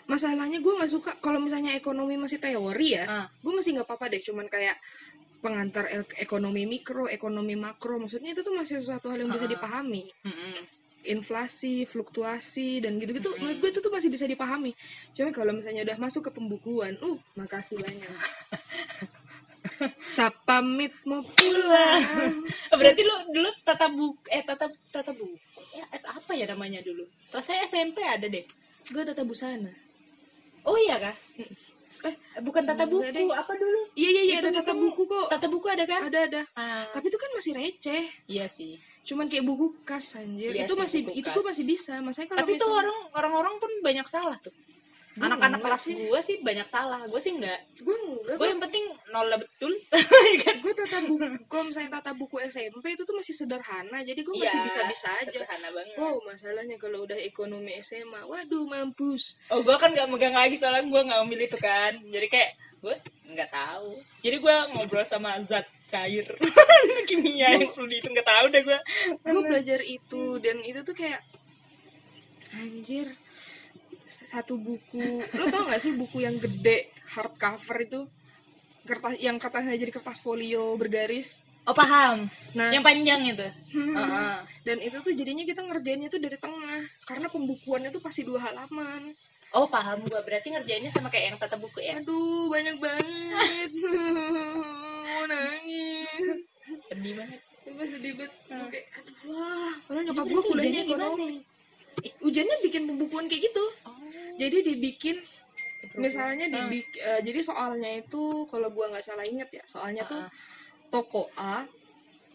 [0.05, 3.25] masalahnya gue nggak suka kalau misalnya ekonomi masih teori ya Ah.
[3.29, 4.77] gue masih nggak apa-apa deh cuman kayak
[5.37, 9.51] pengantar ek- ekonomi mikro ekonomi makro maksudnya itu tuh masih sesuatu hal yang bisa Ah.
[9.51, 10.57] dipahami Mm-mm.
[11.05, 13.39] inflasi fluktuasi dan gitu-gitu Mm-mm.
[13.39, 14.73] menurut gue itu tuh masih bisa dipahami
[15.11, 18.09] cuma kalau misalnya udah masuk ke pembukuan uh makasih banyak
[20.07, 22.01] Sapamit mau pulang
[22.71, 25.37] Oh, berarti lu dulu tata buku eh tata tata buku
[25.71, 28.45] ya eh, apa ya namanya dulu terus saya SMP ada deh
[28.85, 29.71] gue tata busana
[30.65, 31.15] oh iya kah?
[32.05, 33.25] Eh bukan tata buku deh.
[33.29, 33.81] apa dulu?
[33.93, 35.25] Iya iya iya Itu- ada tata itu- buku kok.
[35.25, 36.41] Tata buku ada kan ada ada.
[36.53, 38.03] Ah, tapi itu kan masih receh.
[38.25, 38.77] Iya sih.
[39.03, 40.53] Cuman kayak buku kas anjir.
[40.53, 41.93] Iya itu sih, masih itu gue masih bisa.
[42.01, 44.53] Masanya kalau tapi misalnya- orang orang-orang pun banyak salah tuh
[45.15, 45.95] anak-anak kelas sih.
[45.95, 47.07] gue sih banyak salah.
[47.07, 49.71] Gue sih enggak gue enggak gue yang penting nolnya betul.
[50.63, 54.59] Gue tata buku kalau misalnya tata buku SMP itu tuh masih sederhana jadi gue masih
[54.67, 55.31] bisa bisa aja.
[55.31, 55.95] sederhana banget.
[55.95, 59.39] Wow masalahnya kalau udah ekonomi SMA waduh mampus.
[59.47, 61.93] Oh gue kan nggak megang lagi soalnya gue nggak ambil itu kan.
[62.11, 62.51] Jadi kayak
[62.83, 62.95] gue
[63.31, 63.89] nggak tahu.
[64.19, 66.27] Jadi gue ngobrol sama zat cair.
[67.09, 68.79] Kimia yang perlu dihitung nggak tahu deh gue
[69.21, 71.21] gue belajar itu dan itu tuh kayak
[72.55, 73.13] anjir
[74.35, 75.23] satu buku.
[75.31, 78.01] Lo tau gak sih buku yang gede hardcover itu?
[78.83, 81.41] Kertas yang kertasnya jadi kertas folio bergaris.
[81.65, 82.29] Oh paham.
[82.53, 82.69] Nah.
[82.69, 83.47] Yang panjang itu?
[83.73, 84.37] Hmm, Heeh.
[84.61, 86.85] dan itu tuh jadinya kita ngerjainnya tuh dari tengah.
[87.03, 89.17] Karena pembukuannya tuh pasti dua halaman.
[89.49, 91.97] Oh paham gue berarti ngerjainnya sama kayak yang tata buku ya?
[91.97, 93.69] Aduh banyak banget.
[93.73, 96.37] Mau nangis.
[96.85, 97.39] Sedih banget.
[97.65, 98.33] Sedih banget.
[98.45, 98.69] Gua Hmm.
[98.69, 101.29] kayak aduh wah padahal nyokap gue berarti kuliahnya ekonomi
[102.23, 103.63] ujiannya bikin pembukuan kayak gitu.
[103.87, 103.95] Oh.
[104.35, 105.17] Jadi dibikin
[105.93, 110.31] misalnya dibik eh, jadi soalnya itu kalau gua nggak salah inget ya soalnya tuh Ah,
[110.89, 111.67] toko A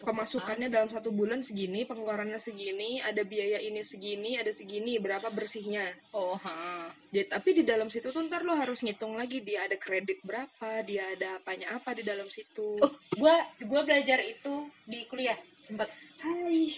[0.01, 5.93] pemasukannya dalam satu bulan segini pengeluarannya segini ada biaya ini segini ada segini berapa bersihnya.
[6.09, 6.89] Oh ha.
[7.13, 10.81] jadi tapi di dalam situ tuh ntar lo harus ngitung lagi dia ada kredit berapa
[10.81, 12.81] dia ada apanya apa di dalam situ.
[12.81, 16.73] Oh gue gue belajar itu di kuliah sempat Hai.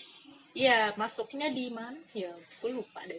[0.53, 1.97] Iya, masuknya di mana?
[2.13, 2.29] Ya,
[2.61, 3.17] gue lupa deh.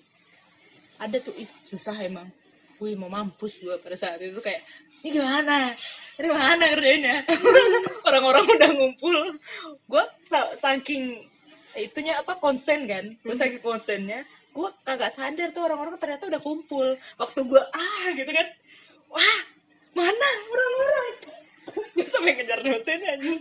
[1.02, 2.30] Ada tuh, ih, susah emang.
[2.78, 4.62] Wih, mau mampus gue pada saat itu kayak,
[5.02, 5.74] ini gimana?
[6.14, 7.26] Ini mana kerjainnya?
[8.06, 9.14] Orang-orang udah ngumpul.
[9.90, 11.26] Gue sa- saking
[11.74, 13.04] itunya apa konsen kan?
[13.20, 13.42] Gue Hmm.
[13.42, 14.22] saking konsennya,
[14.54, 16.86] gue kagak sadar tuh orang-orang ternyata udah kumpul.
[17.18, 18.46] Waktu gue ah gitu kan,
[19.10, 19.38] wah
[19.92, 21.14] mana orang-orang?
[21.96, 23.32] gue sampai ngejar dosen aja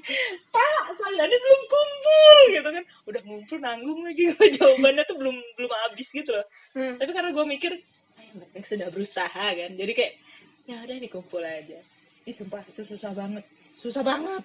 [0.53, 2.83] pak saya ini belum kumpul gitu kan.
[3.09, 4.23] Udah ngumpul nanggung lagi.
[4.57, 6.45] Jawabannya tuh belum belum habis gitu loh.
[6.73, 6.97] Hmm.
[6.97, 7.71] tapi karena gue mikir
[8.17, 9.71] "Ah, yang penting sudah berusaha kan.
[9.75, 10.13] Jadi kayak
[10.63, 11.79] ya udah dikumpul aja.
[12.23, 13.43] Ih, sumpah itu susah banget.
[13.75, 14.43] Susah banget.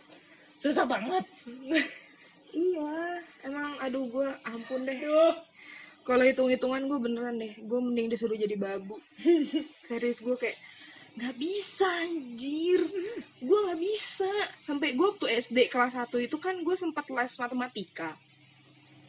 [0.59, 1.25] Susah banget.
[2.49, 4.97] Iya emang aduh gua ampun deh.
[6.09, 7.53] Kalau hitung hitungan gue beneran deh.
[7.61, 8.97] Gue mending disuruh jadi babu.
[9.85, 10.57] Serius gue kayak
[11.19, 12.81] nggak bisa anjir.
[13.43, 14.31] Gue nggak bisa.
[14.63, 18.15] Sampai gue waktu SD kelas 1 itu kan gue sempat les matematika.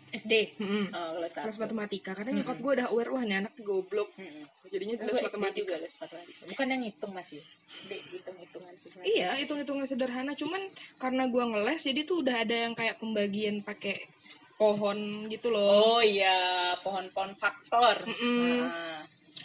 [0.10, 0.90] SD Mm-mm.
[0.90, 1.62] oh kelas les satu.
[1.62, 2.18] Matematika.
[2.18, 2.66] Karena nyokap Mm-mm.
[2.66, 4.10] gue udah aware wah nih anak goblok.
[4.18, 4.42] Mm-mm.
[4.74, 5.60] jadinya Gue les matematika.
[5.62, 6.42] juga les matematika.
[6.50, 10.34] Bukan yang ngitung masih SD hitung hitungan sih iya hitung hitungan sederhana.
[10.34, 10.62] Cuman
[10.98, 14.10] karena gue ngeles jadi tuh udah ada yang kayak pembagian pakai
[14.58, 16.02] pohon gitu loh.
[16.02, 16.74] Oh iya.
[16.82, 18.02] Pohon-pohon faktor.
[18.10, 18.66] Mm-mm.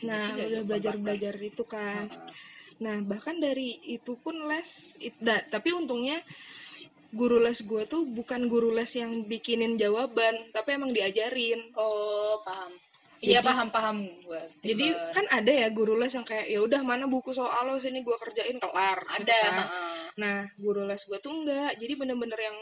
[0.09, 2.09] nah, nah udah pohon belajar belajar itu kan.
[2.09, 2.33] Heeh.
[2.85, 4.69] Nah, bahkan dari itu pun les,
[5.01, 6.21] it- da- tapi untungnya
[7.11, 11.73] guru les gue tuh bukan guru les yang bikinin jawaban, tapi emang diajarin.
[11.75, 12.75] Oh, paham.
[13.25, 14.43] Iya, Jadi- paham-paham gue.
[14.61, 18.05] Jadi kan ada ya guru les yang kayak ya udah mana buku soal lo sini
[18.05, 19.01] gue kerjain kelar.
[19.01, 19.67] gitu ada, kan.
[20.21, 21.81] Nah, guru les gue tuh enggak.
[21.81, 22.59] Jadi bener-bener yang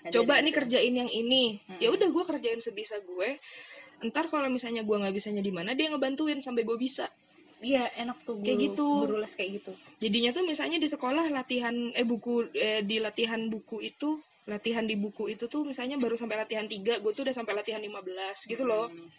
[0.00, 1.60] Ada coba nih kerjain yang ini.
[1.60, 1.80] Mm-mm.
[1.84, 3.36] Ya udah gue kerjain sebisa gue.
[4.00, 7.12] Ntar kalau misalnya gue nggak bisanya di mana dia ngebantuin sampai gue bisa.
[7.66, 8.86] Iya, enak tuh guru, Kayak gitu.
[9.02, 9.72] Guru les kayak gitu.
[9.96, 14.94] jadinya tuh misalnya di sekolah latihan eh buku eh, di latihan buku itu latihan di
[14.94, 17.90] buku itu tuh misalnya baru sampai latihan 3 gue tuh udah sampai latihan 15
[18.46, 19.10] gitu loh Hmm.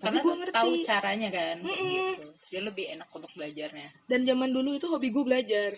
[0.00, 1.56] tapi Karena gue ngerti tahu caranya kan.
[1.58, 1.90] Mm-mm.
[2.12, 2.26] Gitu.
[2.48, 3.88] Dia lebih enak untuk belajarnya.
[4.04, 5.70] dan zaman dulu itu hobi gue belajar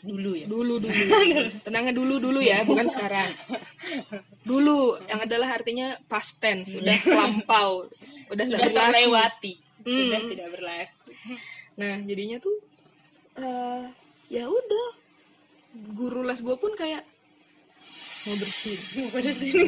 [0.00, 0.46] Dulu ya.
[0.46, 0.98] dulu dulu
[1.64, 3.38] tenangnya dulu dulu ya bukan sekarang
[4.42, 7.86] dulu yang adalah artinya past tense udah lampau
[8.28, 9.52] udah Sudah berlaku terlewati.
[9.82, 10.30] Sudah Hmm.
[10.30, 11.08] tidak berlaku.
[11.72, 12.56] nah jadinya tuh
[13.34, 13.84] eh
[14.28, 14.86] ya udah
[15.90, 17.00] guru les gue pun kayak
[18.22, 18.76] mau bersin
[19.08, 19.66] Pada sini.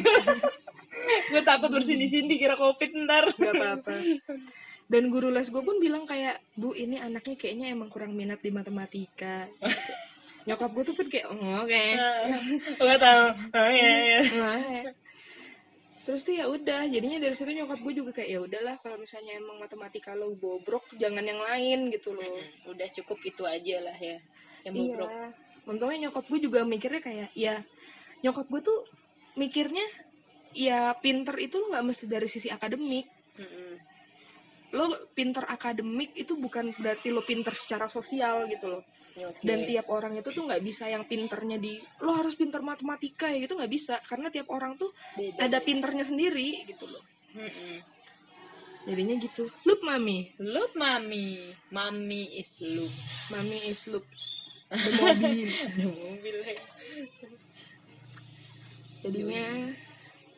[1.27, 3.33] gue takut bersini-sini kira covid ntar.
[3.33, 3.93] Gak apa-apa.
[4.91, 8.49] Dan guru les gue pun bilang kayak, Bu ini anaknya kayaknya emang kurang minat di
[8.49, 9.49] matematika.
[10.45, 11.83] Nyokap gue tuh kan kayak, oh, oke.
[12.77, 13.25] Gue tahu.
[13.49, 14.19] Oh iya iya.
[14.31, 14.83] Nah, ya.
[16.05, 19.41] Terus tuh ya udah jadinya dari situ nyokap gue juga kayak ya udahlah kalau misalnya
[19.41, 22.37] emang matematika lo bobrok jangan yang lain gitu loh.
[22.69, 24.21] Udah cukup itu aja lah ya
[24.69, 24.81] yang iya.
[24.85, 25.11] bobrok.
[25.65, 27.65] Untungnya nyokap gue juga mikirnya kayak ya
[28.21, 28.79] nyokap gue tuh
[29.33, 29.85] mikirnya
[30.53, 33.09] ya pinter itu lo nggak mesti dari sisi akademik.
[33.35, 33.94] Mm-mm.
[34.75, 38.83] Lo pinter akademik itu bukan berarti lo pinter secara sosial gitu loh
[39.15, 39.39] Oke.
[39.41, 43.39] dan tiap orang itu tuh nggak bisa yang pinternya di lo harus pinter matematika ya
[43.39, 45.39] gitu nggak bisa karena tiap orang tuh Beda.
[45.41, 46.99] ada pinternya sendiri gitu loh
[47.31, 47.79] Mm-mm.
[48.83, 52.91] jadinya gitu loop mami Loop mami, mami is loop.
[53.27, 54.03] mami is loop
[54.75, 56.59] the mobil ya.
[58.99, 59.45] jadinya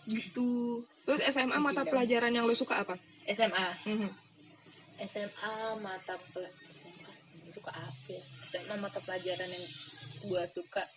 [0.06, 1.92] gitu terus SMA mata Gila.
[1.92, 2.96] pelajaran yang lo suka apa
[3.26, 4.10] SMA, Mhm.
[4.98, 7.14] SMA mata pel SMA
[7.54, 8.24] suka apa ya?
[8.50, 9.66] SMA mata pelajaran yang
[10.26, 10.90] gua suka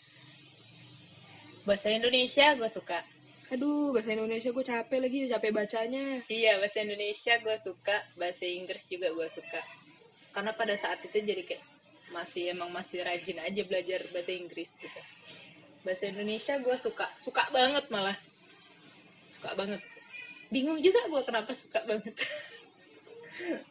[1.69, 3.05] bahasa Indonesia gua suka.
[3.51, 8.87] aduh bahasa Indonesia gue capek lagi capek bacanya Iya bahasa Indonesia gua suka, bahasa Inggris
[8.87, 9.61] juga gua suka.
[10.31, 11.65] Karena pada saat itu jadi kayak
[12.15, 15.01] masih emang masih rajin aja belajar bahasa Inggris gitu.
[15.83, 18.17] Bahasa Indonesia gua suka, suka banget malah,
[19.37, 19.83] suka banget.
[20.49, 22.15] Bingung juga gua kenapa suka banget.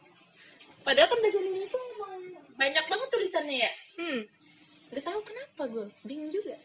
[0.80, 2.22] Padahal kan bahasa Indonesia emang
[2.56, 3.72] banyak banget tulisannya ya.
[3.96, 4.20] hmm
[4.90, 6.58] Gak tahu kenapa gue, bingung juga.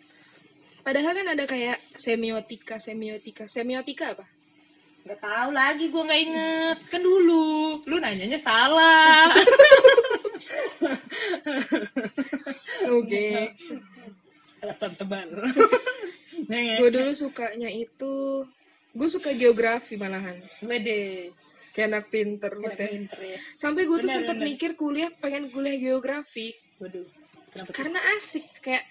[0.81, 4.25] padahal kan ada kayak semiotika semiotika semiotika apa
[5.05, 7.77] Gak tahu lagi gue nggak inget kan dulu.
[7.85, 9.29] Lu nanyanya salah.
[12.89, 13.27] oke
[14.61, 15.29] Alasan tebal.
[16.49, 18.45] gue dulu sukanya itu
[18.91, 21.29] gue suka geografi malahan Wede.
[21.81, 22.87] Anak pinter gitu ya.
[22.87, 23.37] pinter ya.
[23.55, 27.03] sampai gue tuh sempat mikir kuliah pengen kuliah geografi Waduh.
[27.51, 28.83] Kenapa karena asik kayak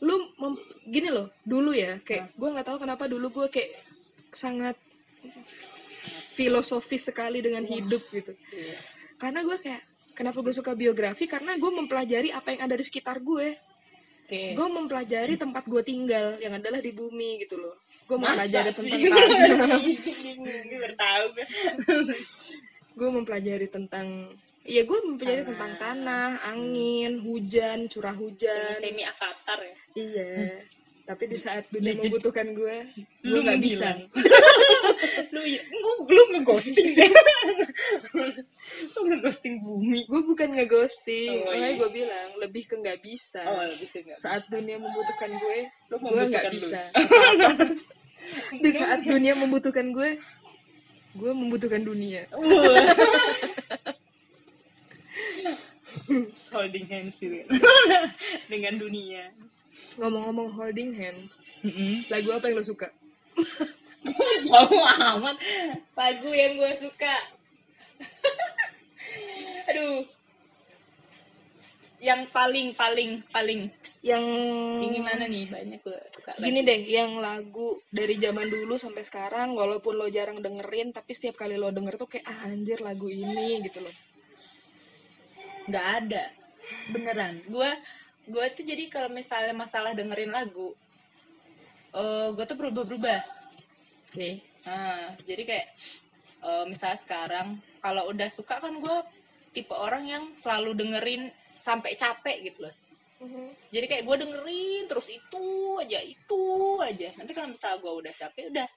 [0.00, 3.70] lu mem- gini loh dulu ya kayak gue nggak tahu kenapa dulu gue kayak
[4.32, 4.74] sangat
[6.34, 7.70] filosofis sekali dengan Wah.
[7.70, 8.78] hidup gitu Iya.
[9.16, 9.82] karena gue kayak
[10.14, 13.54] kenapa gue suka biografi karena gue mempelajari apa yang ada di sekitar gue
[14.30, 14.54] Oke.
[14.54, 17.74] gue mempelajari tempat gue tinggal yang adalah di bumi gitu loh
[18.06, 18.78] gue Masa mempelajari sih?
[18.78, 19.82] tentang tanah
[22.90, 24.06] Gue mempelajari tentang
[24.60, 25.50] Iya, gue mempelajari Tanah.
[25.50, 28.76] tentang tanah, angin, hujan, curah hujan.
[28.76, 29.76] Semi avatar ya.
[29.96, 30.32] Iya.
[31.10, 32.06] Tapi di saat dunia Legend.
[32.06, 33.98] membutuhkan gue, gue Lu nggak bisa.
[35.34, 37.10] lu lu lu ngeghosting deh.
[38.94, 40.06] lu ngeghosting bumi.
[40.06, 41.78] Gue bukan ngeghosting, Oh, makanya iya.
[41.82, 43.42] gue bilang lebih ke nggak bisa.
[43.42, 43.58] Oh,
[44.22, 44.54] saat bisa.
[44.54, 45.58] dunia membutuhkan gue,
[45.90, 46.80] lu gue nggak bisa.
[48.62, 50.10] di saat dunia membutuhkan gue,
[51.18, 52.30] gue membutuhkan dunia.
[56.54, 57.42] Holding hands gitu.
[58.52, 59.26] dengan dunia.
[59.98, 61.34] Ngomong-ngomong holding hands,
[61.66, 62.06] Mm-mm.
[62.06, 62.88] lagu apa yang lo suka?
[64.46, 65.36] Jauh amat
[65.98, 67.14] lagu yang gue suka.
[69.70, 70.06] Aduh.
[72.00, 73.68] Yang paling paling paling
[74.00, 74.24] Yang
[74.80, 76.32] ini mana nih banyak gue suka.
[76.40, 76.68] Gini lagu.
[76.72, 81.60] deh, yang lagu dari zaman dulu sampai sekarang, walaupun lo jarang dengerin, tapi setiap kali
[81.60, 83.92] lo denger tuh kayak ah anjir lagu ini gitu loh.
[85.68, 86.24] nggak ada
[86.90, 87.70] beneran gue
[88.30, 90.72] gue tuh jadi kalau misalnya masalah dengerin lagu
[91.90, 93.20] eh gue tuh berubah-berubah
[94.10, 94.42] Oke.
[94.66, 95.66] Nah, jadi kayak
[96.42, 98.96] eh, misalnya sekarang kalau udah suka kan gue
[99.50, 102.74] tipe orang yang selalu dengerin sampai capek gitu loh
[103.68, 105.44] jadi kayak gue dengerin terus itu
[105.76, 106.42] aja itu
[106.80, 108.68] aja nanti kalau misalnya gue udah capek udah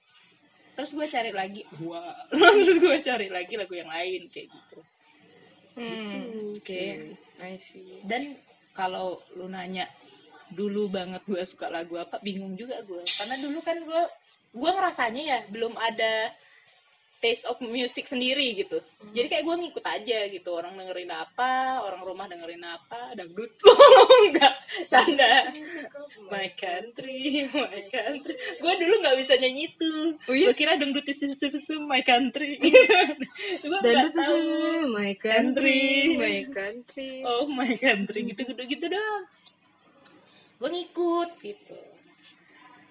[0.76, 4.78] terus gue cari lagi wah terus gue cari lagi lagu yang lain kayak gitu
[5.74, 6.70] Hmm, oke.
[6.70, 7.18] Gitu.
[7.42, 7.98] I see.
[8.06, 8.38] dan
[8.74, 9.86] kalau lu nanya
[10.52, 12.20] dulu banget gue suka lagu apa?
[12.20, 14.02] Bingung juga gue karena dulu kan gue
[14.54, 16.30] gue ngerasanya ya belum ada
[17.24, 18.84] taste of music sendiri gitu.
[19.16, 23.48] Jadi kayak gue ngikut aja gitu orang dengerin apa orang rumah dengerin apa dangdut
[24.28, 24.52] enggak
[24.92, 25.48] canda.
[26.28, 28.36] My country my country.
[28.60, 29.92] gue dulu nggak bisa nyanyi itu
[30.28, 30.52] Oh iya?
[30.52, 32.60] gue kira dangdut susu my country.
[33.64, 34.92] Gue nggak tahu.
[34.92, 36.20] my country, Country.
[36.20, 37.12] my country.
[37.24, 38.20] oh my country.
[38.28, 39.22] Gitu gitu gitu dong
[40.60, 41.78] gue ngikut gitu.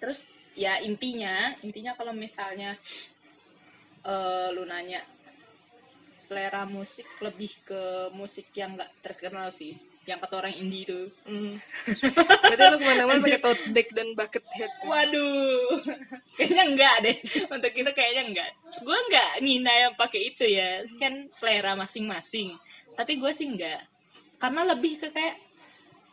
[0.02, 0.20] Terus
[0.54, 2.78] ya intinya intinya kalau misalnya
[4.04, 5.02] eh lu nanya
[6.24, 11.56] selera musik lebih ke musik yang nggak terkenal sih yang kata orang indie tuh Hmm.
[12.44, 14.72] Berarti lo ke mana-mana pakai tote bag dan bucket hat.
[14.84, 15.80] waduh.
[16.38, 17.18] Kayaknya enggak deh.
[17.48, 18.50] Untuk kita kayaknya enggak
[18.84, 20.84] gue enggak ngina yang pakai itu ya.
[21.00, 22.60] Kan selera masing-masing.
[23.00, 23.88] Tapi gue sih enggak
[24.44, 25.40] karena lebih ke kayak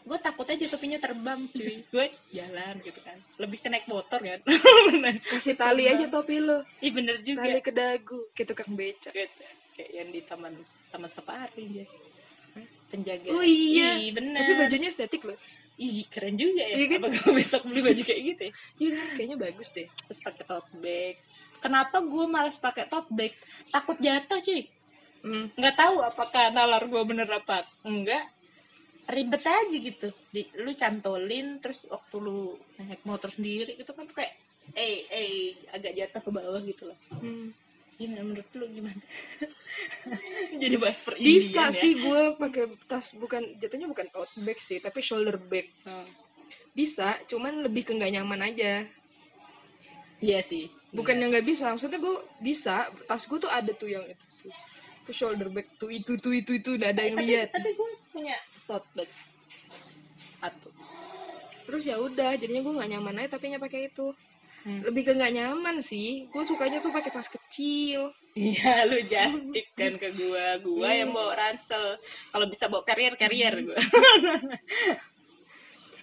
[0.01, 1.85] gue takut aja topinya terbang cuy.
[1.93, 3.19] Gue jalan gitu kan.
[3.37, 4.41] Lebih ke naik motor kan.
[5.37, 7.45] Kasih tali aja topi lo iya bener juga.
[7.45, 9.31] Tali ke dagu kayak tukang beca kayak,
[9.77, 10.55] kayak yang di taman
[10.91, 11.87] taman safari ya
[12.91, 13.31] penjaga.
[13.31, 13.95] Oh iya.
[14.03, 14.43] Ih, bener.
[14.43, 15.39] Tapi bajunya estetik loh.
[15.79, 16.77] Ih, keren juga ya.
[16.77, 16.99] Iya kan?
[17.01, 18.53] apa gue besok beli baju kayak gitu ya?
[18.77, 19.07] Iya kan?
[19.15, 19.87] Kayaknya bagus deh.
[19.87, 21.15] Terus pakai tote bag.
[21.63, 23.33] Kenapa gue malas pakai tote bag?
[23.71, 24.63] Takut jatuh cuy.
[25.21, 25.53] Hmm.
[25.53, 28.25] nggak tahu apakah nalar gue bener apa enggak
[29.11, 30.09] ribet aja gitu.
[30.31, 34.39] Di, lu cantolin terus waktu lu naik motor sendiri itu kan kayak
[34.75, 36.99] eh eh agak jatuh ke bawah gitu loh.
[37.11, 37.51] Hmm.
[38.01, 38.25] gimana?
[38.25, 39.03] Menurut lu gimana?
[40.63, 41.77] Jadi bahas per bisa ya.
[41.77, 45.69] sih gue pakai tas bukan jatuhnya bukan tote bag sih tapi shoulder bag.
[45.85, 46.09] Hmm.
[46.71, 48.87] bisa cuman lebih ke nggak nyaman aja.
[50.23, 50.71] Iya sih.
[50.95, 52.89] Bukan yang nggak bisa maksudnya gue bisa.
[53.05, 54.55] Tas gue tuh ada tuh yang itu tuh,
[55.05, 57.49] tuh shoulder bag tuh itu tuh itu itu udah ada yang tapi, lihat.
[57.51, 58.37] tapi gue punya
[58.71, 59.11] tote bag
[60.39, 60.71] satu
[61.67, 64.15] terus ya udah jadinya gue nggak nyaman aja tapi pakai itu
[64.61, 64.85] Hmm.
[64.85, 69.67] lebih ke nggak nyaman sih gue sukanya tuh pakai tas kecil Iya, lu just tip
[69.73, 70.61] kan ke gua.
[70.61, 71.01] Gua Iya.
[71.01, 71.97] yang bawa ransel.
[72.29, 73.75] Kalau bisa bawa carrier, carrier gua.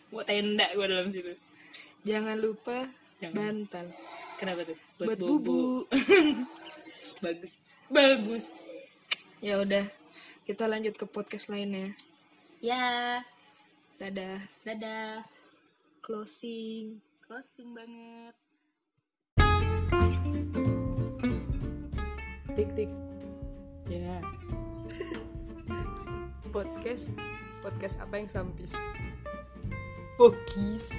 [0.09, 1.37] bawa tenda gua dalam situ.
[2.01, 2.89] jangan lupa
[3.21, 3.37] Jangan.
[3.69, 3.85] bantal
[4.41, 4.77] Kenapa tuh?
[4.97, 5.85] buat bubu
[7.23, 7.53] Bagus.
[7.87, 8.45] Bagus.
[9.37, 9.85] ya udah
[10.43, 11.93] kita lanjut ke podcast lainnya
[12.57, 13.21] Ya,
[14.01, 15.21] dadah dadah.
[16.01, 18.33] closing Closing banget.
[22.57, 22.91] tik tik
[23.85, 24.17] Ya.
[26.49, 27.13] podcast
[27.61, 28.73] podcast apa yang sampis
[30.17, 30.89] Pokis.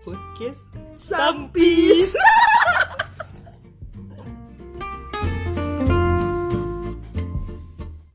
[0.00, 0.62] Podcast
[0.94, 2.14] sampis